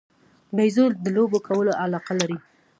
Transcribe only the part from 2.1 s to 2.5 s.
لري.